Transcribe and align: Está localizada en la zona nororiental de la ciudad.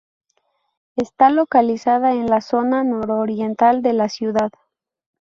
Está 0.95 1.29
localizada 1.29 2.11
en 2.13 2.25
la 2.25 2.41
zona 2.41 2.83
nororiental 2.83 3.83
de 3.83 3.93
la 3.93 4.09
ciudad. 4.09 4.49